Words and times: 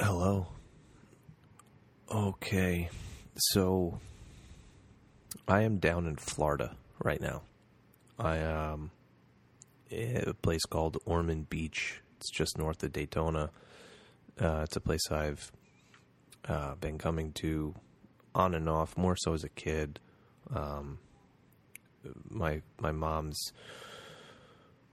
Hello. 0.00 0.48
Okay, 2.12 2.90
so 3.36 4.00
I 5.46 5.62
am 5.62 5.78
down 5.78 6.08
in 6.08 6.16
Florida 6.16 6.76
right 6.98 7.20
now. 7.20 7.42
I 8.18 8.40
um 8.40 8.90
a 9.92 10.34
place 10.42 10.64
called 10.64 10.98
Ormond 11.04 11.48
Beach. 11.48 12.00
It's 12.16 12.28
just 12.32 12.58
north 12.58 12.82
of 12.82 12.92
Daytona. 12.92 13.50
Uh, 14.40 14.62
it's 14.64 14.74
a 14.74 14.80
place 14.80 15.12
I've 15.12 15.52
uh, 16.48 16.74
been 16.74 16.98
coming 16.98 17.30
to 17.34 17.76
on 18.34 18.56
and 18.56 18.68
off, 18.68 18.96
more 18.96 19.14
so 19.16 19.32
as 19.32 19.44
a 19.44 19.48
kid. 19.48 20.00
Um, 20.52 20.98
my 22.28 22.62
my 22.80 22.90
mom's 22.90 23.52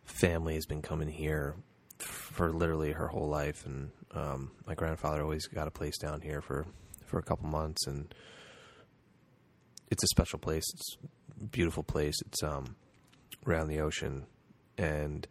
family 0.05 0.53
has 0.53 0.67
been 0.67 0.83
coming 0.83 1.09
here 1.09 1.55
for 1.97 2.51
literally 2.51 2.91
her 2.91 3.07
whole 3.07 3.27
life, 3.27 3.65
and 3.65 3.89
um, 4.13 4.51
my 4.65 4.75
grandfather 4.75 5.21
always 5.21 5.47
got 5.47 5.67
a 5.67 5.71
place 5.71 5.97
down 5.97 6.21
here 6.21 6.41
for 6.41 6.65
for 7.05 7.19
a 7.19 7.23
couple 7.23 7.47
months, 7.47 7.87
and 7.87 8.13
it's 9.89 10.03
a 10.03 10.07
special 10.07 10.39
place. 10.39 10.63
It's 10.73 10.97
a 11.41 11.45
beautiful 11.45 11.83
place. 11.83 12.15
It's 12.25 12.43
um, 12.43 12.75
around 13.45 13.67
the 13.67 13.79
ocean, 13.79 14.25
and 14.77 15.27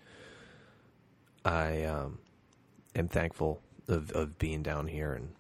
I 1.44 1.84
um, 1.84 2.18
am 2.94 3.08
thankful 3.08 3.62
of, 3.88 4.10
of 4.12 4.38
being 4.38 4.62
down 4.62 4.86
here 4.86 5.12
and 5.12 5.30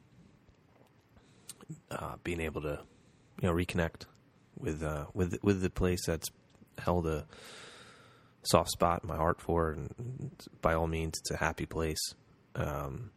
uh, 1.90 2.16
being 2.24 2.40
able 2.40 2.62
to, 2.62 2.80
you 3.40 3.48
know, 3.48 3.54
reconnect 3.54 4.06
with 4.58 4.82
uh, 4.82 5.06
with 5.14 5.38
with 5.42 5.62
the 5.62 5.70
place 5.70 6.04
that's 6.06 6.30
held 6.78 7.06
a 7.06 7.26
soft 8.42 8.70
spot 8.70 9.02
in 9.02 9.08
my 9.08 9.16
heart 9.16 9.40
for, 9.40 9.70
and 9.70 10.32
by 10.62 10.74
all 10.74 10.86
means, 10.86 11.18
it's 11.18 11.30
a 11.30 11.36
happy 11.36 11.66
place. 11.66 12.14
Um, 12.54 13.10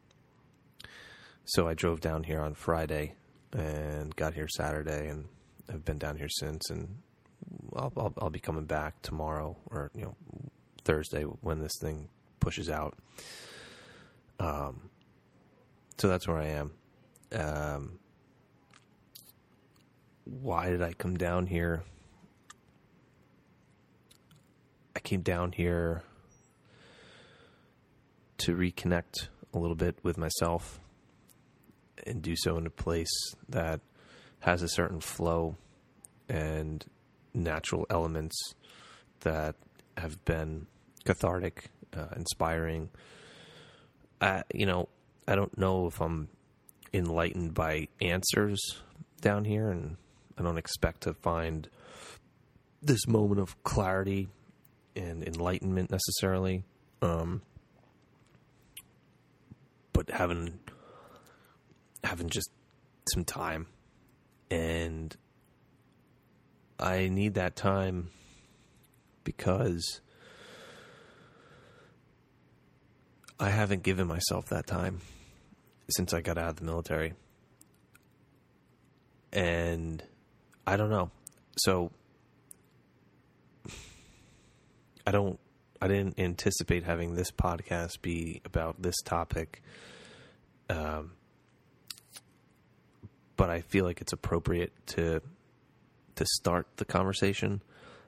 so 1.46 1.68
I 1.68 1.74
drove 1.74 2.02
down 2.02 2.24
here 2.24 2.42
on 2.42 2.54
Friday 2.54 3.16
and 3.52 4.16
got 4.16 4.34
here 4.34 4.48
Saturday, 4.48 5.08
and 5.08 5.26
I've 5.70 5.86
been 5.86 5.98
down 5.98 6.18
here 6.18 6.30
since. 6.30 6.70
And 6.70 7.00
I'll, 7.76 7.92
I'll, 7.98 8.14
I'll 8.18 8.30
be 8.30 8.40
coming 8.40 8.66
back 8.66 9.02
tomorrow 9.02 9.56
or 9.68 9.92
you 9.94 10.04
know 10.04 10.16
Thursday 10.84 11.24
when 11.24 11.60
this 11.60 11.78
thing 11.80 12.10
pushes 12.40 12.70
out. 12.70 12.98
Um, 14.40 14.90
so 15.98 16.08
that's 16.08 16.28
where 16.28 16.38
I 16.38 16.48
am. 16.48 16.72
Um, 17.34 18.00
why 20.26 20.70
did 20.70 20.82
I 20.82 20.94
come 20.94 21.16
down 21.16 21.48
here? 21.48 21.84
I 24.96 25.00
came 25.00 25.22
down 25.22 25.52
here 25.52 26.04
to 28.40 28.56
reconnect 28.56 29.28
a 29.54 29.60
little 29.60 29.76
bit 29.76 29.98
with 30.04 30.18
myself 30.18 30.80
and 32.06 32.22
do 32.22 32.36
so 32.36 32.58
in 32.58 32.66
a 32.66 32.72
place 32.72 33.34
that 33.50 33.82
has 34.40 34.62
a 34.62 34.68
certain 34.68 35.00
flow 35.00 35.56
and 36.30 36.86
natural 37.34 37.86
elements 37.90 38.36
that 39.22 39.56
have 39.98 40.24
been 40.26 40.68
cathartic, 41.06 41.70
uh, 41.96 42.08
inspiring. 42.16 42.90
I, 44.22 44.44
you 44.54 44.66
know, 44.66 44.90
I 45.28 45.36
don't 45.36 45.58
know 45.58 45.88
if 45.88 46.02
I'm 46.02 46.30
enlightened 46.94 47.54
by 47.54 47.88
answers 48.02 48.60
down 49.22 49.46
here, 49.46 49.70
and 49.70 49.98
I 50.38 50.44
don't 50.44 50.58
expect 50.58 51.02
to 51.02 51.14
find 51.14 51.70
this 52.82 53.08
moment 53.08 53.40
of 53.40 53.64
clarity 53.64 54.30
and 54.96 55.24
enlightenment 55.26 55.90
necessarily. 55.90 56.64
Um, 57.02 57.42
but 59.94 60.10
having 60.10 60.60
having 62.04 62.30
just 62.30 62.50
some 63.14 63.24
time 63.26 63.68
and 64.50 65.16
I 66.80 67.08
need 67.08 67.36
that 67.36 67.56
time 67.56 68.10
because 69.24 70.02
I 73.40 73.50
haven't 73.50 73.84
given 73.84 74.08
myself 74.08 74.48
that 74.50 74.68
time 74.68 75.02
since 75.90 76.14
I 76.14 76.22
got 76.22 76.38
out 76.38 76.50
of 76.50 76.56
the 76.58 76.66
military. 76.66 77.14
And 79.32 80.04
I 80.68 80.78
don't 80.78 80.90
know. 80.90 81.10
So 81.58 81.92
I 85.08 85.12
don't 85.12 85.40
I 85.82 85.88
didn't 85.88 86.20
anticipate 86.20 86.84
having 86.84 87.16
this 87.16 87.32
podcast 87.32 88.02
be 88.02 88.42
about 88.46 88.82
this 88.82 88.96
topic. 89.04 89.62
Um 90.70 91.14
but 93.44 93.50
I 93.50 93.60
feel 93.60 93.84
like 93.84 94.00
it's 94.00 94.14
appropriate 94.14 94.72
to 94.96 95.22
to 96.16 96.26
start 96.26 96.66
the 96.78 96.86
conversation. 96.86 97.62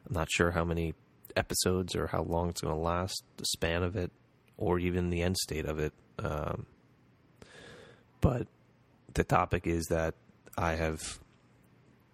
I'm 0.07 0.13
not 0.13 0.29
sure 0.31 0.51
how 0.51 0.63
many 0.63 0.93
episodes 1.35 1.93
or 1.93 2.07
how 2.07 2.23
long 2.23 2.47
it's 2.47 2.61
going 2.61 2.73
to 2.73 2.79
last, 2.79 3.21
the 3.35 3.43
span 3.43 3.83
of 3.83 3.97
it, 3.97 4.13
or 4.55 4.79
even 4.79 5.09
the 5.09 5.21
end 5.21 5.35
state 5.35 5.65
of 5.65 5.77
it. 5.77 5.91
Um, 6.19 6.67
but 8.21 8.47
the 9.13 9.25
topic 9.25 9.67
is 9.67 9.87
that 9.87 10.15
I 10.57 10.75
have 10.75 11.19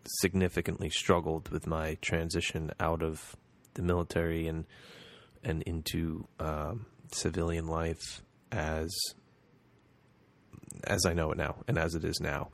significantly 0.03 0.89
struggled 0.89 1.49
with 1.49 1.67
my 1.67 1.99
transition 2.01 2.71
out 2.79 3.03
of 3.03 3.35
the 3.75 3.83
military 3.83 4.47
and 4.47 4.65
and 5.43 5.61
into 5.61 6.27
um, 6.39 6.87
civilian 7.11 7.67
life 7.67 8.23
as 8.51 8.89
as 10.85 11.05
I 11.05 11.13
know 11.13 11.31
it 11.31 11.37
now 11.37 11.57
and 11.67 11.77
as 11.77 11.93
it 11.93 12.03
is 12.03 12.19
now. 12.19 12.49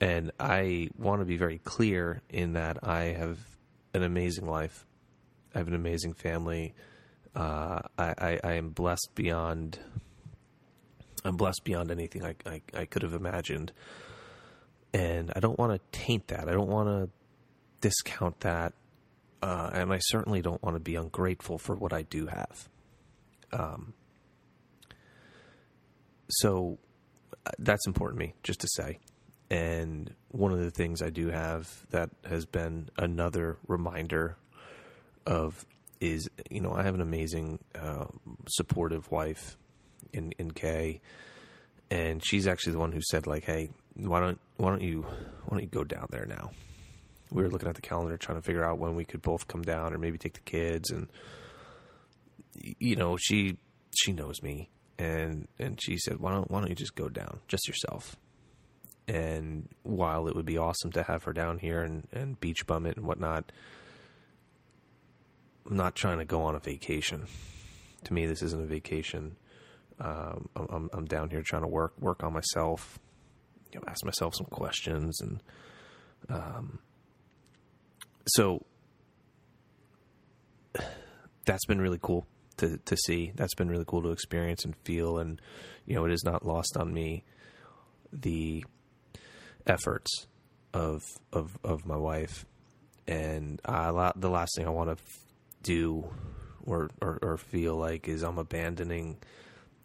And 0.00 0.32
I 0.40 0.88
want 0.96 1.20
to 1.20 1.26
be 1.26 1.36
very 1.36 1.58
clear 1.58 2.22
in 2.30 2.54
that 2.54 2.78
I 2.82 3.12
have 3.18 3.38
an 3.92 4.02
amazing 4.02 4.46
life. 4.46 4.86
I 5.54 5.58
have 5.58 5.68
an 5.68 5.74
amazing 5.74 6.14
family. 6.14 6.74
Uh, 7.34 7.80
I, 7.98 8.14
I, 8.18 8.40
I, 8.42 8.52
am 8.54 8.70
blessed 8.70 9.10
beyond. 9.14 9.78
I'm 11.24 11.36
blessed 11.36 11.62
beyond 11.64 11.90
anything 11.90 12.24
I, 12.24 12.34
I, 12.46 12.62
I 12.74 12.84
could 12.86 13.02
have 13.02 13.14
imagined, 13.14 13.72
and 14.92 15.32
I 15.36 15.40
don't 15.40 15.58
want 15.58 15.72
to 15.72 15.98
taint 15.98 16.28
that. 16.28 16.48
I 16.48 16.52
don't 16.52 16.68
want 16.68 16.88
to 16.88 17.08
discount 17.80 18.40
that, 18.40 18.72
uh, 19.42 19.70
and 19.72 19.92
I 19.92 19.98
certainly 19.98 20.42
don't 20.42 20.60
want 20.62 20.74
to 20.74 20.80
be 20.80 20.96
ungrateful 20.96 21.58
for 21.58 21.76
what 21.76 21.92
I 21.92 22.02
do 22.02 22.26
have. 22.26 22.68
Um, 23.52 23.94
so 26.30 26.78
uh, 27.46 27.50
that's 27.60 27.86
important 27.86 28.20
to 28.20 28.26
me, 28.26 28.34
just 28.42 28.60
to 28.60 28.68
say. 28.74 28.98
And 29.50 30.14
one 30.30 30.52
of 30.52 30.60
the 30.60 30.70
things 30.70 31.02
I 31.02 31.10
do 31.10 31.28
have 31.28 31.68
that 31.90 32.10
has 32.24 32.46
been 32.46 32.88
another 32.96 33.56
reminder 33.66 34.36
of 35.26 35.66
is, 36.00 36.30
you 36.50 36.60
know, 36.60 36.72
I 36.72 36.84
have 36.84 36.94
an 36.94 37.00
amazing, 37.00 37.58
uh, 37.74 38.06
supportive 38.48 39.10
wife 39.10 39.56
in 40.12 40.32
in 40.38 40.52
Kay, 40.52 41.00
and 41.90 42.24
she's 42.24 42.46
actually 42.46 42.72
the 42.72 42.78
one 42.78 42.92
who 42.92 43.02
said, 43.02 43.26
like, 43.26 43.44
"Hey, 43.44 43.70
why 43.94 44.20
don't 44.20 44.40
why 44.56 44.70
don't 44.70 44.82
you 44.82 45.02
why 45.02 45.50
don't 45.50 45.62
you 45.62 45.68
go 45.68 45.84
down 45.84 46.06
there 46.10 46.26
now?" 46.26 46.52
We 47.30 47.42
were 47.42 47.48
looking 47.48 47.68
at 47.68 47.74
the 47.74 47.82
calendar, 47.82 48.16
trying 48.16 48.38
to 48.38 48.42
figure 48.42 48.64
out 48.64 48.78
when 48.78 48.94
we 48.94 49.04
could 49.04 49.22
both 49.22 49.46
come 49.48 49.62
down, 49.62 49.92
or 49.92 49.98
maybe 49.98 50.18
take 50.18 50.34
the 50.34 50.40
kids, 50.40 50.90
and 50.90 51.08
you 52.54 52.96
know, 52.96 53.16
she 53.16 53.58
she 53.94 54.12
knows 54.12 54.42
me, 54.42 54.70
and 54.98 55.48
and 55.58 55.80
she 55.82 55.98
said, 55.98 56.18
"Why 56.18 56.32
don't 56.32 56.50
why 56.50 56.60
don't 56.60 56.70
you 56.70 56.76
just 56.76 56.94
go 56.94 57.08
down, 57.08 57.40
just 57.48 57.66
yourself?" 57.68 58.16
And 59.10 59.68
while 59.82 60.28
it 60.28 60.36
would 60.36 60.46
be 60.46 60.56
awesome 60.56 60.92
to 60.92 61.02
have 61.02 61.24
her 61.24 61.32
down 61.32 61.58
here 61.58 61.82
and, 61.82 62.06
and 62.12 62.38
beach 62.38 62.64
bum 62.64 62.86
it 62.86 62.96
and 62.96 63.04
whatnot, 63.04 63.50
I'm 65.68 65.76
not 65.76 65.96
trying 65.96 66.18
to 66.18 66.24
go 66.24 66.42
on 66.42 66.54
a 66.54 66.60
vacation. 66.60 67.26
To 68.04 68.14
me, 68.14 68.26
this 68.26 68.40
isn't 68.40 68.62
a 68.62 68.66
vacation. 68.66 69.34
Um, 69.98 70.48
I'm, 70.54 70.90
I'm 70.92 71.06
down 71.06 71.28
here 71.28 71.42
trying 71.42 71.62
to 71.62 71.68
work 71.68 71.92
work 71.98 72.22
on 72.22 72.32
myself, 72.32 73.00
you 73.72 73.80
know, 73.80 73.84
ask 73.88 74.04
myself 74.04 74.36
some 74.36 74.46
questions, 74.46 75.20
and 75.20 75.42
um, 76.28 76.78
so 78.28 78.64
that's 81.46 81.66
been 81.66 81.80
really 81.80 81.98
cool 82.00 82.28
to 82.58 82.78
to 82.78 82.96
see. 82.96 83.32
That's 83.34 83.54
been 83.56 83.68
really 83.68 83.84
cool 83.86 84.02
to 84.02 84.10
experience 84.10 84.64
and 84.64 84.76
feel, 84.84 85.18
and 85.18 85.42
you 85.84 85.96
know, 85.96 86.06
it 86.06 86.12
is 86.12 86.22
not 86.24 86.46
lost 86.46 86.76
on 86.76 86.94
me 86.94 87.24
the 88.12 88.64
efforts 89.66 90.26
of 90.72 91.02
of 91.32 91.58
of 91.64 91.86
my 91.86 91.96
wife, 91.96 92.46
and 93.06 93.60
I, 93.64 94.12
the 94.16 94.30
last 94.30 94.52
thing 94.56 94.66
I 94.66 94.70
want 94.70 94.96
to 94.96 95.04
do 95.62 96.08
or, 96.64 96.90
or, 97.00 97.18
or 97.22 97.36
feel 97.36 97.76
like 97.76 98.08
is 98.08 98.22
I'm 98.22 98.38
abandoning 98.38 99.18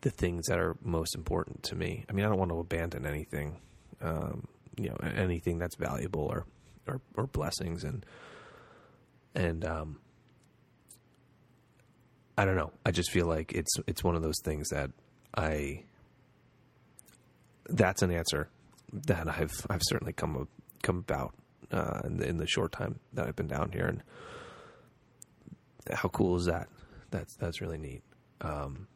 the 0.01 0.09
things 0.09 0.47
that 0.47 0.59
are 0.59 0.75
most 0.83 1.15
important 1.15 1.63
to 1.63 1.75
me. 1.75 2.05
I 2.09 2.13
mean, 2.13 2.25
I 2.25 2.29
don't 2.29 2.37
want 2.37 2.51
to 2.51 2.59
abandon 2.59 3.05
anything, 3.05 3.59
um, 4.01 4.47
you 4.77 4.89
know, 4.89 4.97
anything 5.03 5.57
that's 5.57 5.75
valuable 5.75 6.21
or 6.21 6.45
or, 6.87 7.01
or 7.15 7.27
blessings 7.27 7.83
and 7.83 8.05
and 9.33 9.65
um, 9.65 9.99
I 12.37 12.45
don't 12.45 12.55
know. 12.55 12.71
I 12.85 12.91
just 12.91 13.11
feel 13.11 13.25
like 13.25 13.53
it's 13.53 13.73
it's 13.87 14.03
one 14.03 14.15
of 14.15 14.21
those 14.21 14.39
things 14.43 14.69
that 14.69 14.91
I 15.35 15.83
that's 17.67 18.03
an 18.03 18.11
answer 18.11 18.49
that 19.07 19.27
I've 19.27 19.53
I've 19.69 19.81
certainly 19.83 20.13
come 20.13 20.47
come 20.83 20.97
about 20.97 21.33
uh, 21.71 22.01
in, 22.05 22.17
the, 22.17 22.27
in 22.27 22.37
the 22.37 22.47
short 22.47 22.71
time 22.71 22.99
that 23.13 23.27
I've 23.27 23.35
been 23.35 23.47
down 23.47 23.71
here, 23.71 23.85
and 23.85 24.03
how 25.91 26.09
cool 26.09 26.35
is 26.37 26.45
that? 26.45 26.67
That's 27.11 27.35
that's 27.37 27.61
really 27.61 27.77
neat. 27.77 28.03
Um, 28.41 28.87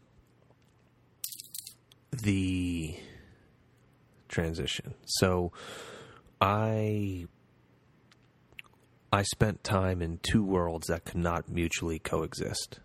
the 2.11 2.95
transition. 4.27 4.93
So 5.05 5.51
I 6.41 7.27
I 9.11 9.23
spent 9.23 9.63
time 9.63 10.01
in 10.01 10.19
two 10.21 10.43
worlds 10.43 10.87
that 10.87 11.05
could 11.05 11.17
not 11.17 11.49
mutually 11.49 11.99
coexist. 11.99 12.79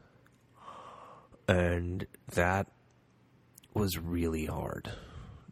And 1.47 2.07
that 2.33 2.69
was 3.75 3.99
really 3.99 4.47
hard. 4.47 4.91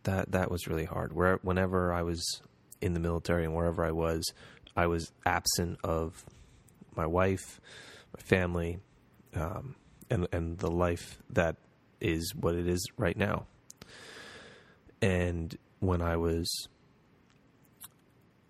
That 0.04 0.32
that 0.32 0.50
was 0.50 0.66
really 0.66 0.84
hard. 0.84 1.12
Where 1.12 1.38
whenever 1.42 1.92
I 1.92 2.02
was 2.02 2.42
in 2.80 2.94
the 2.94 3.00
military 3.00 3.44
and 3.44 3.54
wherever 3.54 3.84
I 3.84 3.92
was, 3.92 4.32
I 4.76 4.86
was 4.86 5.12
absent 5.24 5.78
of 5.84 6.24
my 6.96 7.06
wife, 7.06 7.60
my 8.16 8.22
family, 8.22 8.80
um, 9.34 9.76
and 10.10 10.26
and 10.32 10.58
the 10.58 10.70
life 10.70 11.18
that 11.30 11.56
is 12.00 12.34
what 12.34 12.54
it 12.54 12.66
is 12.66 12.84
right 12.96 13.16
now. 13.16 13.46
And 15.00 15.56
when 15.80 16.02
I 16.02 16.16
was 16.16 16.68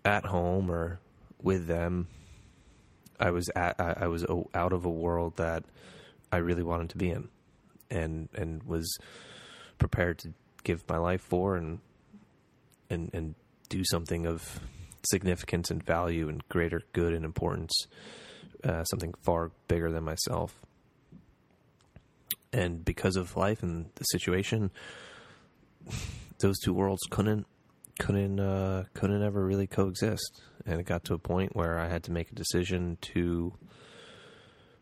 at 0.05 0.25
home 0.25 0.69
or 0.69 0.99
with 1.41 1.67
them, 1.67 2.07
I 3.19 3.31
was 3.31 3.49
at 3.55 3.79
I 3.79 4.07
was 4.07 4.25
out 4.53 4.73
of 4.73 4.85
a 4.85 4.89
world 4.89 5.37
that 5.37 5.63
I 6.31 6.37
really 6.37 6.63
wanted 6.63 6.89
to 6.89 6.97
be 6.97 7.09
in, 7.09 7.29
and 7.89 8.29
and 8.33 8.63
was 8.63 8.97
prepared 9.77 10.17
to 10.19 10.33
give 10.63 10.87
my 10.87 10.97
life 10.97 11.21
for 11.21 11.55
and 11.55 11.79
and 12.89 13.09
and 13.13 13.35
do 13.69 13.83
something 13.85 14.25
of 14.25 14.59
significance 15.05 15.69
and 15.69 15.83
value 15.83 16.29
and 16.29 16.47
greater 16.47 16.81
good 16.93 17.13
and 17.13 17.25
importance, 17.25 17.87
uh, 18.63 18.83
something 18.85 19.13
far 19.21 19.51
bigger 19.67 19.91
than 19.91 20.03
myself. 20.03 20.61
And 22.51 22.85
because 22.85 23.15
of 23.15 23.35
life 23.35 23.63
and 23.63 23.89
the 23.95 24.03
situation, 24.05 24.71
those 26.39 26.59
two 26.59 26.73
worlds 26.73 27.01
couldn't 27.09 27.45
couldn't 27.99 28.39
uh, 28.39 28.85
couldn't 28.93 29.23
ever 29.23 29.43
really 29.45 29.67
coexist, 29.67 30.41
and 30.65 30.79
it 30.79 30.85
got 30.85 31.03
to 31.05 31.13
a 31.13 31.19
point 31.19 31.55
where 31.55 31.79
I 31.79 31.89
had 31.89 32.03
to 32.03 32.11
make 32.11 32.31
a 32.31 32.35
decision 32.35 32.97
to 33.13 33.53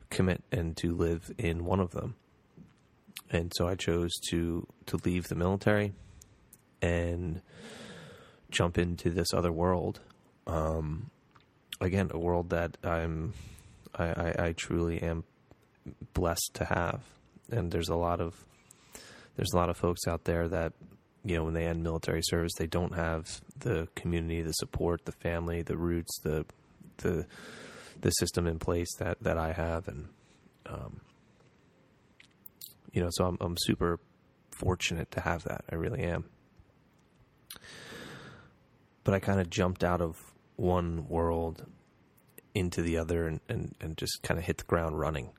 commit 0.10 0.44
and 0.51 0.75
to 0.78 0.94
live 0.94 1.31
in 1.38 1.66
one 1.66 1.80
of 1.80 1.92
them. 1.92 2.16
And 3.31 3.51
so 3.56 3.68
I 3.68 3.75
chose 3.75 4.12
to 4.30 4.68
to 4.88 4.98
leave 5.06 5.30
the 5.30 5.36
military 5.36 5.94
and 6.81 7.42
jump 8.50 8.78
into 8.78 9.10
this 9.10 9.33
other 9.33 9.51
world. 9.51 10.01
Um, 10.45 11.10
again, 11.80 12.10
a 12.12 12.19
world 12.19 12.50
that 12.50 12.78
I'm 12.83 13.33
I, 13.95 14.06
I, 14.06 14.36
I 14.48 14.51
truly 14.54 15.01
am 15.01 15.24
blessed 16.13 16.51
to 16.56 16.66
have. 16.66 17.01
And 17.50 17.72
there's 17.72 17.89
a 17.89 17.95
lot 17.95 18.19
of 18.19 18.36
there's 19.36 19.54
a 19.54 19.57
lot 19.57 19.69
of 19.69 19.78
folks 19.78 20.07
out 20.07 20.25
there 20.25 20.48
that 20.50 20.74
you 21.24 21.36
know 21.36 21.45
when 21.45 21.54
they 21.54 21.66
end 21.66 21.83
military 21.83 22.22
service 22.24 22.51
they 22.57 22.68
don't 22.68 22.95
have 22.95 23.42
the 23.60 23.88
community 23.95 24.42
the 24.42 24.54
support 24.54 25.06
the 25.06 25.12
family 25.12 25.62
the 25.62 25.78
roots 25.78 26.19
the 26.24 26.45
the 26.98 27.25
the 28.01 28.10
system 28.12 28.48
in 28.48 28.57
place 28.57 28.89
that 28.98 29.22
that 29.22 29.38
I 29.38 29.54
have 29.54 29.88
and 29.88 30.07
um, 30.66 31.01
you 32.92 33.02
know 33.02 33.10
so 33.12 33.26
I'm 33.26 33.38
I'm 33.42 33.56
super 33.58 34.00
fortunate 34.52 35.12
to 35.12 35.22
have 35.22 35.44
that 35.44 35.64
I 35.72 35.76
really 35.76 36.04
am 36.04 36.26
but 39.04 39.14
I 39.14 39.20
kind 39.20 39.40
of 39.40 39.50
jumped 39.50 39.84
out 39.84 40.02
of 40.02 40.18
one 40.56 41.08
world 41.08 41.66
into 42.54 42.82
the 42.82 42.98
other 42.98 43.28
and, 43.28 43.40
and, 43.50 43.76
and 43.80 43.98
just 43.98 44.22
kind 44.22 44.38
of 44.38 44.46
hit 44.46 44.58
the 44.58 44.64
ground 44.66 45.00
running 45.00 45.30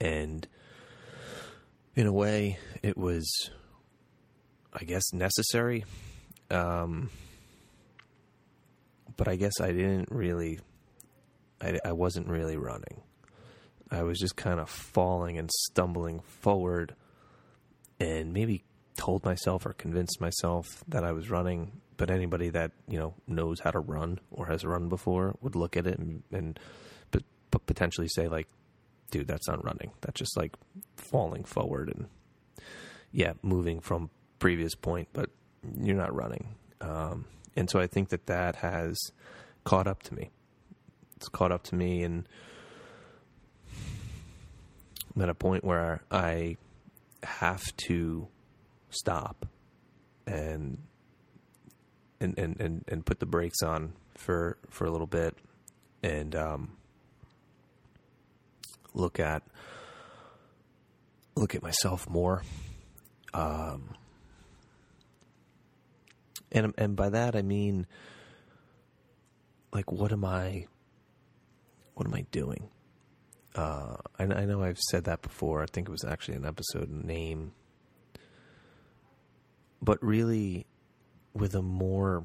and 0.00 0.46
in 1.94 2.06
a 2.06 2.12
way 2.12 2.58
it 2.82 2.96
was 2.96 3.50
I 4.72 4.84
guess 4.84 5.12
necessary. 5.12 5.84
Um, 6.50 7.10
but 9.16 9.28
I 9.28 9.36
guess 9.36 9.60
I 9.60 9.72
didn't 9.72 10.10
really, 10.10 10.60
I, 11.60 11.78
I 11.84 11.92
wasn't 11.92 12.28
really 12.28 12.56
running. 12.56 13.02
I 13.90 14.02
was 14.02 14.18
just 14.18 14.36
kind 14.36 14.60
of 14.60 14.68
falling 14.68 15.38
and 15.38 15.50
stumbling 15.50 16.20
forward 16.20 16.94
and 18.00 18.32
maybe 18.32 18.64
told 18.96 19.24
myself 19.24 19.64
or 19.64 19.72
convinced 19.72 20.20
myself 20.20 20.66
that 20.88 21.04
I 21.04 21.12
was 21.12 21.30
running. 21.30 21.80
But 21.96 22.10
anybody 22.10 22.50
that, 22.50 22.72
you 22.86 22.98
know, 22.98 23.14
knows 23.26 23.60
how 23.60 23.70
to 23.70 23.80
run 23.80 24.20
or 24.30 24.46
has 24.46 24.64
run 24.64 24.88
before 24.88 25.36
would 25.40 25.56
look 25.56 25.76
at 25.76 25.86
it 25.86 25.98
and, 25.98 26.22
and 26.30 26.58
but, 27.10 27.22
but 27.50 27.66
potentially 27.66 28.08
say 28.08 28.28
like, 28.28 28.48
dude, 29.10 29.26
that's 29.26 29.48
not 29.48 29.64
running. 29.64 29.92
That's 30.00 30.18
just 30.18 30.36
like 30.36 30.54
falling 30.96 31.44
forward 31.44 31.88
and 31.88 32.08
yeah, 33.10 33.32
moving 33.42 33.80
from 33.80 34.10
previous 34.38 34.74
point, 34.74 35.08
but 35.12 35.30
you're 35.80 35.96
not 35.96 36.14
running. 36.14 36.54
Um, 36.80 37.24
and 37.56 37.68
so 37.68 37.80
I 37.80 37.86
think 37.86 38.10
that 38.10 38.26
that 38.26 38.56
has 38.56 38.98
caught 39.64 39.86
up 39.86 40.02
to 40.04 40.14
me. 40.14 40.30
It's 41.16 41.28
caught 41.28 41.50
up 41.50 41.64
to 41.64 41.74
me, 41.74 42.04
and 42.04 42.28
I'm 45.18 45.22
at 45.22 45.30
a 45.30 45.34
point 45.34 45.64
where 45.64 46.00
I 46.12 46.58
have 47.24 47.76
to 47.88 48.28
stop 48.88 49.46
and 50.28 50.78
and 52.20 52.38
and 52.38 52.60
and, 52.60 52.84
and 52.86 53.04
put 53.04 53.18
the 53.18 53.26
brakes 53.26 53.60
on 53.60 53.94
for 54.14 54.58
for 54.70 54.84
a 54.84 54.92
little 54.92 55.08
bit 55.08 55.36
and 56.04 56.36
um, 56.36 56.76
look 58.94 59.18
at 59.18 59.42
look 61.34 61.56
at 61.56 61.64
myself 61.64 62.08
more. 62.08 62.44
Um, 63.34 63.96
and 66.52 66.72
and 66.78 66.94
by 66.94 67.08
that 67.08 67.34
I 67.34 67.42
mean 67.42 67.88
like 69.72 69.90
what 69.90 70.12
am 70.12 70.24
I 70.24 70.68
what 71.94 72.06
am 72.06 72.14
I 72.14 72.24
doing? 72.30 72.68
Uh, 73.58 73.96
I, 74.20 74.22
I 74.22 74.44
know 74.44 74.62
I've 74.62 74.78
said 74.78 75.04
that 75.04 75.20
before. 75.20 75.64
I 75.64 75.66
think 75.66 75.88
it 75.88 75.90
was 75.90 76.04
actually 76.04 76.36
an 76.36 76.46
episode 76.46 76.90
name, 76.90 77.50
but 79.82 80.00
really 80.00 80.66
with 81.34 81.56
a 81.56 81.62
more 81.62 82.22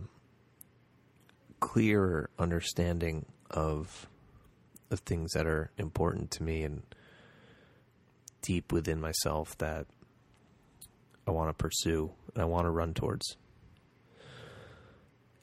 clear 1.60 2.30
understanding 2.38 3.26
of 3.50 4.08
of 4.92 5.00
things 5.00 5.32
that 5.32 5.48
are 5.48 5.72
important 5.80 6.30
to 6.30 6.44
me 6.44 6.62
and 6.62 6.84
deep 8.44 8.72
within 8.72 9.02
myself 9.02 9.58
that 9.58 9.88
I 11.28 11.32
want 11.32 11.50
to 11.50 11.54
pursue 11.54 12.12
and 12.36 12.44
I 12.44 12.46
want 12.46 12.66
to 12.66 12.70
run 12.70 12.94
towards 12.94 13.38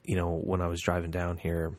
you 0.03 0.15
know, 0.15 0.37
when 0.37 0.61
I 0.61 0.67
was 0.67 0.81
driving 0.81 1.11
down 1.11 1.37
here, 1.37 1.77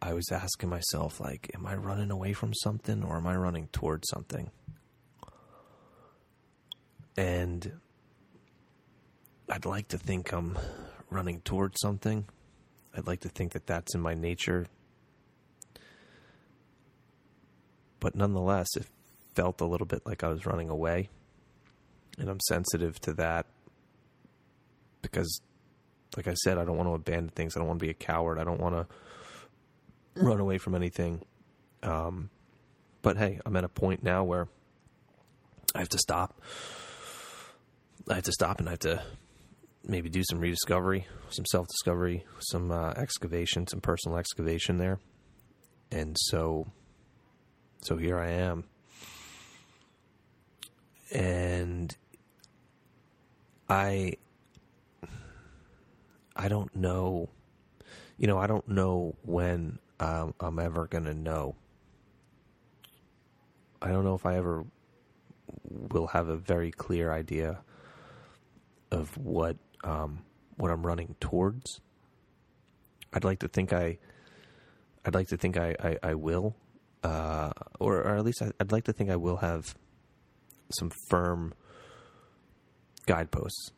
I 0.00 0.12
was 0.12 0.30
asking 0.30 0.68
myself, 0.68 1.20
like, 1.20 1.50
am 1.54 1.66
I 1.66 1.74
running 1.74 2.10
away 2.10 2.32
from 2.32 2.52
something 2.54 3.02
or 3.02 3.16
am 3.16 3.26
I 3.26 3.36
running 3.36 3.68
towards 3.68 4.08
something? 4.08 4.50
And 7.16 7.72
I'd 9.48 9.64
like 9.64 9.88
to 9.88 9.98
think 9.98 10.32
I'm 10.32 10.58
running 11.10 11.40
towards 11.40 11.80
something. 11.80 12.26
I'd 12.94 13.06
like 13.06 13.20
to 13.20 13.28
think 13.28 13.52
that 13.52 13.66
that's 13.66 13.94
in 13.94 14.00
my 14.00 14.14
nature. 14.14 14.66
But 18.00 18.14
nonetheless, 18.14 18.68
it 18.76 18.86
felt 19.34 19.60
a 19.60 19.66
little 19.66 19.86
bit 19.86 20.04
like 20.04 20.22
I 20.22 20.28
was 20.28 20.44
running 20.46 20.68
away. 20.68 21.08
And 22.18 22.28
I'm 22.28 22.40
sensitive 22.40 23.00
to 23.00 23.14
that 23.14 23.46
because 25.02 25.40
like 26.16 26.28
I 26.28 26.34
said, 26.34 26.58
I 26.58 26.64
don't 26.64 26.76
want 26.76 26.88
to 26.88 26.94
abandon 26.94 27.28
things. 27.28 27.56
I 27.56 27.60
don't 27.60 27.68
want 27.68 27.78
to 27.80 27.84
be 27.84 27.90
a 27.90 27.94
coward. 27.94 28.38
I 28.38 28.44
don't 28.44 28.60
want 28.60 28.74
to 28.74 28.86
run 30.16 30.40
away 30.40 30.58
from 30.58 30.74
anything. 30.74 31.22
Um, 31.82 32.30
but 33.02 33.16
hey, 33.16 33.40
I'm 33.44 33.56
at 33.56 33.64
a 33.64 33.68
point 33.68 34.02
now 34.02 34.24
where 34.24 34.48
I 35.74 35.78
have 35.78 35.88
to 35.90 35.98
stop. 35.98 36.40
I 38.08 38.14
have 38.14 38.24
to 38.24 38.32
stop 38.32 38.60
and 38.60 38.68
I 38.68 38.72
have 38.72 38.80
to 38.80 39.02
maybe 39.84 40.08
do 40.08 40.22
some 40.28 40.40
rediscovery, 40.40 41.06
some 41.30 41.44
self 41.46 41.68
discovery, 41.68 42.24
some 42.38 42.70
uh, 42.70 42.90
excavation, 42.90 43.66
some 43.66 43.80
personal 43.80 44.18
excavation 44.18 44.78
there. 44.78 44.98
And 45.90 46.16
so, 46.18 46.66
so 47.82 47.96
here 47.96 48.18
I 48.18 48.30
am. 48.30 48.64
And 51.12 51.96
I 53.68 54.16
I 56.36 56.48
don't 56.48 56.74
know. 56.76 57.30
You 58.18 58.26
know, 58.26 58.38
I 58.38 58.46
don't 58.46 58.68
know 58.68 59.14
when 59.22 59.78
um, 60.00 60.34
I'm 60.40 60.58
ever 60.58 60.86
going 60.86 61.04
to 61.04 61.14
know. 61.14 61.56
I 63.80 63.88
don't 63.88 64.04
know 64.04 64.14
if 64.14 64.26
I 64.26 64.36
ever 64.36 64.64
will 65.64 66.08
have 66.08 66.28
a 66.28 66.36
very 66.36 66.70
clear 66.70 67.12
idea 67.12 67.60
of 68.90 69.16
what 69.16 69.56
um, 69.84 70.20
what 70.56 70.70
I'm 70.70 70.84
running 70.84 71.14
towards. 71.20 71.80
I'd 73.12 73.24
like 73.24 73.40
to 73.40 73.48
think 73.48 73.72
I, 73.72 73.98
I'd 75.04 75.14
like 75.14 75.28
to 75.28 75.36
think 75.36 75.56
I 75.56 75.74
I, 75.82 75.98
I 76.02 76.14
will, 76.14 76.56
uh, 77.02 77.52
or 77.78 77.98
or 77.98 78.16
at 78.16 78.24
least 78.24 78.42
I, 78.42 78.50
I'd 78.60 78.72
like 78.72 78.84
to 78.84 78.92
think 78.92 79.10
I 79.10 79.16
will 79.16 79.36
have 79.36 79.74
some 80.70 80.90
firm 81.08 81.54
guideposts 83.06 83.70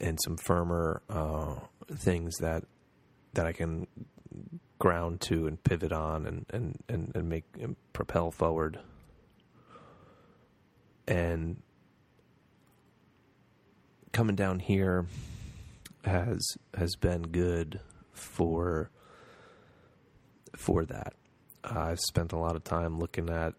and 0.00 0.18
some 0.22 0.36
firmer 0.36 1.02
uh, 1.08 1.54
things 1.96 2.36
that 2.40 2.64
that 3.34 3.46
I 3.46 3.52
can 3.52 3.86
ground 4.78 5.20
to 5.20 5.46
and 5.46 5.62
pivot 5.62 5.92
on 5.92 6.26
and 6.26 6.46
and 6.50 6.82
and, 6.88 7.12
and 7.14 7.28
make 7.28 7.44
and 7.60 7.76
propel 7.92 8.30
forward 8.30 8.78
and 11.06 11.62
coming 14.12 14.36
down 14.36 14.58
here 14.58 15.06
has 16.04 16.40
has 16.74 16.94
been 16.96 17.22
good 17.22 17.80
for 18.12 18.90
for 20.56 20.84
that. 20.84 21.14
Uh, 21.64 21.78
I've 21.78 22.00
spent 22.00 22.32
a 22.32 22.38
lot 22.38 22.56
of 22.56 22.64
time 22.64 22.98
looking 22.98 23.30
at 23.30 23.54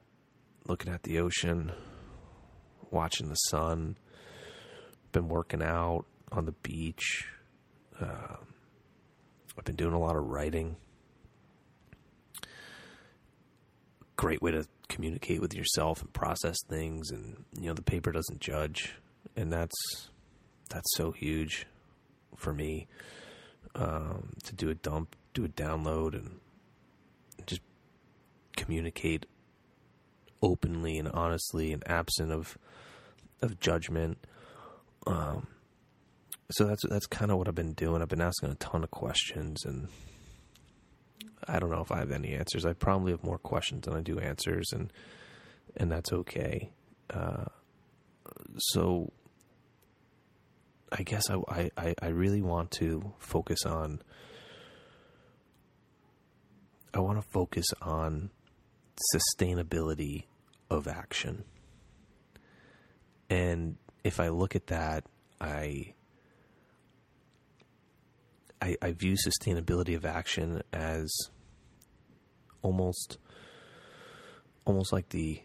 looking 0.67 0.93
at 0.93 1.03
the 1.03 1.19
ocean, 1.19 1.71
watching 2.91 3.29
the 3.29 3.35
sun. 3.35 3.97
Been 5.11 5.27
working 5.27 5.61
out 5.61 6.05
on 6.31 6.45
the 6.45 6.53
beach. 6.63 7.27
Uh, 7.99 8.37
I've 9.57 9.65
been 9.65 9.75
doing 9.75 9.93
a 9.93 9.99
lot 9.99 10.15
of 10.15 10.25
writing. 10.25 10.75
Great 14.15 14.41
way 14.41 14.51
to 14.51 14.67
communicate 14.89 15.41
with 15.41 15.53
yourself 15.53 16.01
and 16.01 16.11
process 16.13 16.57
things, 16.69 17.11
and 17.11 17.45
you 17.59 17.67
know 17.67 17.73
the 17.73 17.81
paper 17.81 18.11
doesn't 18.11 18.39
judge, 18.39 18.95
and 19.35 19.51
that's 19.51 20.09
that's 20.69 20.95
so 20.95 21.11
huge 21.11 21.65
for 22.35 22.53
me 22.53 22.87
um, 23.75 24.33
to 24.43 24.53
do 24.55 24.69
a 24.69 24.75
dump, 24.75 25.15
do 25.33 25.45
a 25.45 25.49
download, 25.49 26.13
and 26.13 26.39
just 27.45 27.61
communicate 28.55 29.25
openly 30.41 30.97
and 30.97 31.07
honestly 31.09 31.71
and 31.71 31.83
absent 31.87 32.31
of 32.31 32.57
of 33.41 33.59
judgment. 33.59 34.17
Um, 35.05 35.47
so 36.53 36.65
that's 36.65 36.83
that's 36.87 37.07
kind 37.07 37.31
of 37.31 37.37
what 37.37 37.47
I've 37.47 37.55
been 37.55 37.73
doing. 37.73 38.01
I've 38.01 38.09
been 38.09 38.21
asking 38.21 38.51
a 38.51 38.55
ton 38.55 38.83
of 38.83 38.91
questions, 38.91 39.65
and 39.65 39.87
I 41.47 41.57
don't 41.57 41.71
know 41.71 41.81
if 41.81 41.91
I 41.91 41.97
have 41.97 42.11
any 42.11 42.33
answers. 42.33 42.63
I 42.65 42.73
probably 42.73 43.11
have 43.11 43.23
more 43.23 43.39
questions 43.39 43.85
than 43.85 43.95
I 43.95 44.01
do 44.01 44.19
answers, 44.19 44.71
and 44.71 44.93
and 45.75 45.91
that's 45.91 46.13
okay. 46.13 46.71
Uh, 47.09 47.45
so 48.57 49.11
I 50.91 51.01
guess 51.01 51.23
I, 51.29 51.71
I 51.75 51.95
I 51.99 52.07
really 52.09 52.41
want 52.41 52.69
to 52.71 53.13
focus 53.17 53.65
on. 53.65 54.01
I 56.93 56.99
want 56.99 57.19
to 57.19 57.27
focus 57.29 57.65
on 57.81 58.29
sustainability 59.15 60.25
of 60.69 60.87
action. 60.87 61.45
And 63.27 63.77
if 64.03 64.19
I 64.19 64.27
look 64.27 64.55
at 64.55 64.67
that, 64.67 65.05
I 65.41 65.95
I, 68.63 68.77
I 68.81 68.91
view 68.93 69.17
sustainability 69.17 69.93
of 69.93 70.05
action 70.05 70.63
as 70.71 71.13
almost 72.61 73.17
almost 74.63 74.93
like 74.93 75.09
the 75.09 75.41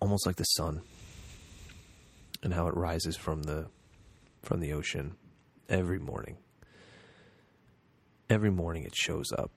almost 0.00 0.24
like 0.24 0.36
the 0.36 0.44
sun 0.44 0.80
and 2.42 2.54
how 2.54 2.68
it 2.68 2.74
rises 2.74 3.18
from 3.18 3.42
the 3.42 3.66
from 4.42 4.60
the 4.60 4.72
ocean 4.72 5.16
every 5.68 5.98
morning. 5.98 6.38
Every 8.30 8.50
morning 8.50 8.84
it 8.84 8.96
shows 8.96 9.30
up 9.30 9.50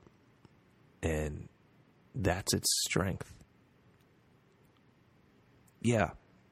and 1.01 1.47
that's 2.13 2.53
its 2.53 2.67
strength. 2.85 3.31
Yeah 5.81 6.09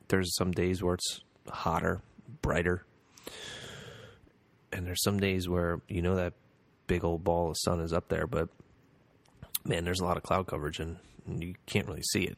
there's 0.07 0.33
some 0.37 0.51
days 0.51 0.81
where 0.81 0.93
it's 0.93 1.19
hotter 1.49 2.01
brighter 2.41 2.85
there's 4.85 5.03
some 5.03 5.19
days 5.19 5.47
where 5.47 5.81
you 5.87 6.01
know 6.01 6.15
that 6.15 6.33
big 6.87 7.03
old 7.03 7.23
ball 7.23 7.49
of 7.49 7.57
sun 7.59 7.79
is 7.79 7.93
up 7.93 8.09
there, 8.09 8.27
but 8.27 8.49
man, 9.63 9.83
there's 9.83 9.99
a 9.99 10.05
lot 10.05 10.17
of 10.17 10.23
cloud 10.23 10.47
coverage 10.47 10.79
and, 10.79 10.97
and 11.25 11.43
you 11.43 11.55
can't 11.65 11.87
really 11.87 12.03
see 12.11 12.23
it. 12.23 12.37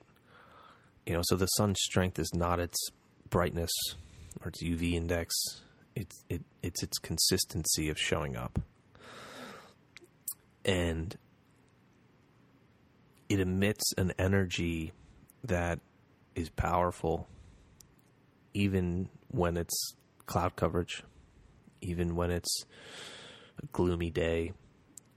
You 1.05 1.13
know, 1.13 1.21
so 1.23 1.35
the 1.35 1.47
sun's 1.47 1.79
strength 1.81 2.19
is 2.19 2.33
not 2.33 2.59
its 2.59 2.77
brightness 3.29 3.71
or 4.41 4.49
its 4.49 4.63
UV 4.63 4.93
index. 4.93 5.35
It's 5.95 6.23
it 6.29 6.43
it's 6.61 6.83
its 6.83 6.97
consistency 6.97 7.89
of 7.89 7.97
showing 7.97 8.35
up. 8.35 8.59
And 10.65 11.15
it 13.29 13.39
emits 13.39 13.93
an 13.97 14.13
energy 14.19 14.91
that 15.43 15.79
is 16.35 16.49
powerful 16.49 17.27
even 18.53 19.09
when 19.29 19.55
it's 19.57 19.95
cloud 20.25 20.55
coverage 20.55 21.03
even 21.81 22.15
when 22.15 22.31
it's 22.31 22.65
a 23.61 23.65
gloomy 23.67 24.09
day, 24.09 24.53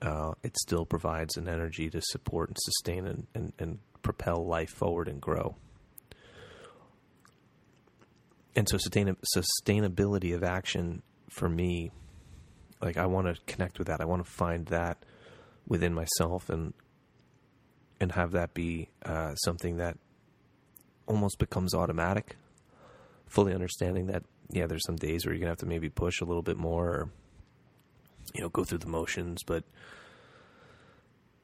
uh, 0.03 0.33
it 0.43 0.57
still 0.59 0.87
provides 0.87 1.37
an 1.37 1.49
energy 1.49 1.91
to 1.91 2.01
support 2.01 2.49
and 2.49 2.57
sustain 2.61 3.07
and, 3.07 3.27
and, 3.35 3.53
and 3.59 3.79
propel 4.03 4.47
life 4.47 4.71
forward 4.71 5.09
and 5.09 5.21
grow. 5.21 5.57
And 8.57 8.69
so, 8.69 8.79
sustain, 8.79 9.15
sustainability 9.37 10.35
of 10.35 10.43
action 10.43 11.03
for 11.29 11.49
me, 11.49 11.91
like 12.83 12.97
I 12.97 13.07
want 13.07 13.27
to 13.29 13.41
connect 13.47 13.79
with 13.79 13.89
that. 13.89 14.01
I 14.01 14.05
want 14.07 14.25
to 14.25 14.31
find 14.31 14.67
that 14.67 15.05
within 15.67 15.95
myself 15.95 16.51
and 16.51 16.75
and 18.01 18.13
have 18.13 18.33
that 18.33 18.55
be 18.55 18.89
uh, 19.05 19.35
something 19.35 19.77
that 19.77 19.99
almost 21.07 21.39
becomes 21.39 21.75
automatic. 21.75 22.37
Fully 23.31 23.55
understanding 23.55 24.09
that 24.09 24.25
yeah, 24.51 24.67
there's 24.67 24.85
some 24.85 24.97
days 24.97 25.25
where 25.25 25.33
you're 25.33 25.41
gonna 25.41 25.53
have 25.53 25.59
to 25.59 25.67
maybe 25.67 25.89
push 25.89 26.21
a 26.21 26.25
little 26.25 26.43
bit 26.43 26.59
more, 26.59 26.87
or 26.87 27.11
you 28.35 28.43
know, 28.43 28.49
go 28.49 28.65
through 28.65 28.79
the 28.79 28.89
motions, 28.89 29.43
but 29.45 29.65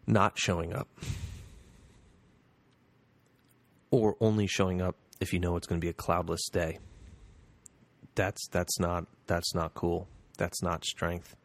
not 0.07 0.39
showing 0.39 0.73
up, 0.73 0.89
or 3.91 4.17
only 4.21 4.47
showing 4.47 4.81
up 4.83 4.97
if 5.21 5.33
you 5.33 5.39
know 5.39 5.57
it's 5.57 5.67
going 5.67 5.81
to 5.81 5.85
be 5.85 5.89
a 5.89 5.95
cloudless 5.95 6.49
day. 6.51 6.79
That's 8.15 8.47
that's 8.49 8.79
not 8.79 9.07
that's 9.27 9.55
not 9.55 9.75
cool. 9.75 10.09
That's 10.39 10.63
not 10.63 10.85
strength, 10.85 11.37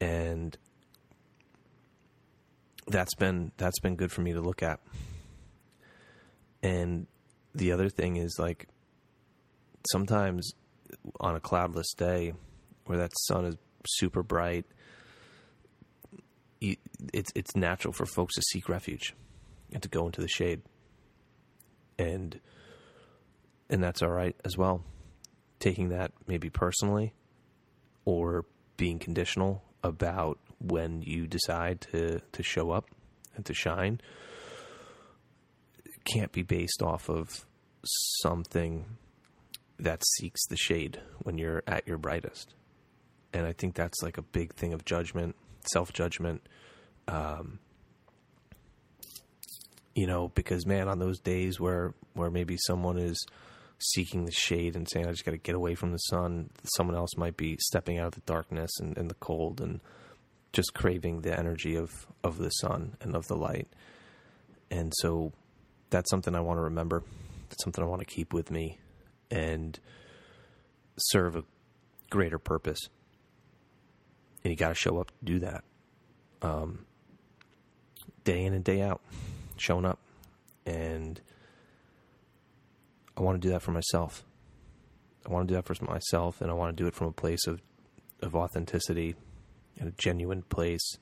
and 0.00 0.56
that's 2.86 3.14
been 3.14 3.52
that's 3.56 3.80
been 3.80 3.96
good 3.96 4.12
for 4.12 4.20
me 4.20 4.32
to 4.32 4.40
look 4.40 4.62
at. 4.62 4.80
And 6.62 7.06
the 7.54 7.72
other 7.72 7.88
thing 7.88 8.16
is 8.16 8.36
like 8.38 8.68
sometimes 9.90 10.52
on 11.20 11.36
a 11.36 11.40
cloudless 11.40 11.92
day 11.94 12.32
where 12.86 12.98
that 12.98 13.12
sun 13.26 13.44
is 13.44 13.56
super 13.86 14.22
bright, 14.22 14.64
it's 16.60 17.30
it's 17.34 17.54
natural 17.54 17.92
for 17.92 18.06
folks 18.06 18.34
to 18.34 18.42
seek 18.42 18.68
refuge 18.68 19.14
and 19.72 19.82
to 19.82 19.88
go 19.88 20.06
into 20.06 20.20
the 20.20 20.28
shade, 20.28 20.62
and 21.98 22.40
and 23.70 23.82
that's 23.82 24.02
all 24.02 24.10
right 24.10 24.36
as 24.44 24.56
well. 24.56 24.82
Taking 25.60 25.90
that 25.90 26.12
maybe 26.26 26.50
personally, 26.50 27.14
or 28.04 28.44
being 28.76 28.98
conditional 28.98 29.62
about 29.82 30.38
when 30.60 31.02
you 31.02 31.26
decide 31.26 31.80
to 31.92 32.20
to 32.32 32.42
show 32.42 32.70
up 32.70 32.86
and 33.36 33.44
to 33.46 33.54
shine 33.54 34.00
can't 36.04 36.32
be 36.32 36.42
based 36.42 36.82
off 36.82 37.08
of 37.08 37.46
something 37.84 38.84
that 39.78 40.02
seeks 40.16 40.46
the 40.46 40.56
shade 40.56 41.00
when 41.20 41.38
you're 41.38 41.62
at 41.66 41.86
your 41.86 41.98
brightest. 41.98 42.54
And 43.32 43.46
I 43.46 43.52
think 43.52 43.74
that's 43.74 44.02
like 44.02 44.18
a 44.18 44.22
big 44.22 44.54
thing 44.54 44.72
of 44.72 44.84
judgment, 44.84 45.36
self 45.72 45.92
judgment. 45.92 46.42
Um, 47.06 47.58
you 49.94 50.06
know, 50.06 50.28
because 50.28 50.66
man, 50.66 50.88
on 50.88 50.98
those 50.98 51.20
days 51.20 51.60
where 51.60 51.94
where 52.14 52.30
maybe 52.30 52.56
someone 52.66 52.98
is 52.98 53.24
seeking 53.78 54.24
the 54.24 54.32
shade 54.32 54.74
and 54.74 54.88
saying, 54.90 55.06
"I 55.06 55.10
just 55.10 55.24
got 55.24 55.32
to 55.32 55.38
get 55.38 55.54
away 55.54 55.74
from 55.74 55.92
the 55.92 55.98
sun," 55.98 56.50
someone 56.76 56.96
else 56.96 57.16
might 57.16 57.36
be 57.36 57.56
stepping 57.60 57.98
out 57.98 58.08
of 58.08 58.14
the 58.14 58.20
darkness 58.32 58.70
and, 58.80 58.96
and 58.96 59.10
the 59.10 59.14
cold 59.14 59.60
and 59.60 59.80
just 60.52 60.74
craving 60.74 61.20
the 61.20 61.38
energy 61.38 61.76
of 61.76 62.06
of 62.24 62.38
the 62.38 62.50
sun 62.50 62.96
and 63.00 63.14
of 63.14 63.26
the 63.28 63.36
light. 63.36 63.68
And 64.70 64.92
so, 64.96 65.32
that's 65.90 66.10
something 66.10 66.34
I 66.34 66.40
want 66.40 66.58
to 66.58 66.62
remember. 66.62 67.02
That's 67.48 67.62
something 67.62 67.82
I 67.82 67.86
want 67.86 68.00
to 68.00 68.06
keep 68.06 68.32
with 68.32 68.50
me 68.50 68.78
and 69.30 69.78
serve 70.96 71.36
a 71.36 71.44
greater 72.10 72.38
purpose. 72.38 72.80
And 74.44 74.50
you 74.50 74.56
got 74.56 74.68
to 74.68 74.74
show 74.74 74.98
up 74.98 75.08
to 75.08 75.24
do 75.24 75.38
that. 75.40 75.64
Um, 76.42 76.86
day 78.24 78.44
in 78.44 78.54
and 78.54 78.64
day 78.64 78.82
out, 78.82 79.00
showing 79.56 79.84
up. 79.84 79.98
And 80.64 81.20
I 83.16 83.22
want 83.22 83.40
to 83.40 83.46
do 83.46 83.52
that 83.52 83.62
for 83.62 83.72
myself. 83.72 84.24
I 85.26 85.32
want 85.32 85.48
to 85.48 85.52
do 85.52 85.56
that 85.56 85.66
for 85.66 85.84
myself, 85.84 86.40
and 86.40 86.50
I 86.50 86.54
want 86.54 86.76
to 86.76 86.82
do 86.82 86.86
it 86.86 86.94
from 86.94 87.08
a 87.08 87.12
place 87.12 87.46
of 87.46 87.60
of 88.20 88.34
authenticity 88.34 89.14
and 89.78 89.88
a 89.88 89.92
genuine 89.92 90.42
place 90.42 90.98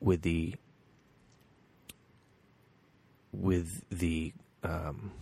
with 0.00 0.22
the 0.22 0.54
with 3.32 3.84
the 3.90 4.32
um, 4.62 5.12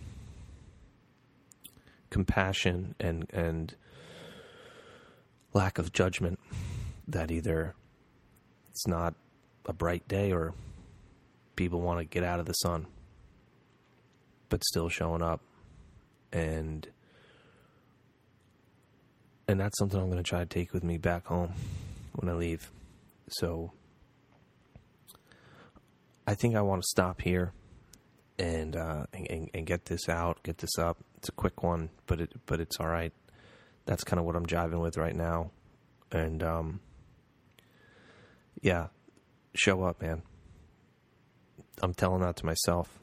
compassion 2.09 2.95
and 2.99 3.27
and 3.31 3.75
lack 5.53 5.77
of 5.77 5.91
judgment 5.91 6.39
that 7.07 7.31
either 7.31 7.73
it's 8.69 8.87
not 8.87 9.15
a 9.65 9.73
bright 9.73 10.07
day 10.07 10.31
or 10.31 10.53
people 11.55 11.81
want 11.81 11.99
to 11.99 12.05
get 12.05 12.23
out 12.23 12.39
of 12.39 12.45
the 12.45 12.53
sun 12.53 12.85
but 14.49 14.63
still 14.63 14.89
showing 14.89 15.21
up 15.21 15.41
and 16.31 16.87
and 19.47 19.59
that's 19.59 19.77
something 19.77 19.99
I'm 19.99 20.07
going 20.07 20.17
to 20.17 20.23
try 20.23 20.39
to 20.39 20.45
take 20.45 20.73
with 20.73 20.83
me 20.83 20.97
back 20.97 21.27
home 21.27 21.53
when 22.13 22.29
I 22.29 22.33
leave. 22.33 22.69
So 23.29 23.71
I 26.25 26.35
think 26.35 26.55
I 26.55 26.61
want 26.61 26.81
to 26.81 26.87
stop 26.87 27.21
here 27.21 27.53
and 28.39 28.75
uh, 28.75 29.05
and, 29.13 29.49
and 29.53 29.65
get 29.65 29.85
this 29.85 30.07
out, 30.09 30.43
get 30.43 30.59
this 30.59 30.77
up. 30.77 30.97
It's 31.17 31.29
a 31.29 31.33
quick 31.33 31.63
one, 31.63 31.89
but 32.05 32.21
it 32.21 32.31
but 32.45 32.59
it's 32.59 32.79
all 32.79 32.87
right. 32.87 33.13
That's 33.85 34.03
kind 34.03 34.19
of 34.19 34.25
what 34.25 34.35
I'm 34.35 34.45
jiving 34.45 34.81
with 34.81 34.97
right 34.97 35.15
now, 35.15 35.51
and 36.11 36.43
um, 36.43 36.79
yeah, 38.61 38.87
show 39.53 39.83
up, 39.83 40.01
man. 40.01 40.21
I'm 41.81 41.93
telling 41.93 42.21
that 42.21 42.35
to 42.37 42.45
myself. 42.45 42.99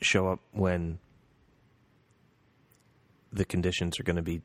Show 0.00 0.28
up 0.28 0.40
when 0.52 0.98
the 3.32 3.44
conditions 3.44 3.98
are 3.98 4.02
going 4.02 4.16
to 4.16 4.22
be 4.22 4.42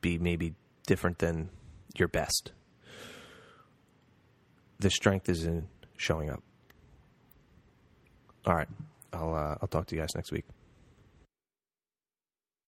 be 0.00 0.18
maybe 0.18 0.54
different 0.86 1.18
than 1.18 1.50
your 1.96 2.08
best. 2.08 2.52
The 4.78 4.90
strength 4.90 5.28
is 5.28 5.44
in 5.44 5.68
showing 6.00 6.30
up. 6.30 6.42
All 8.46 8.54
right. 8.54 8.68
I'll 9.12 9.34
uh, 9.34 9.56
I'll 9.60 9.68
talk 9.68 9.86
to 9.86 9.94
you 9.94 10.00
guys 10.00 10.14
next 10.14 10.32
week. 10.32 10.44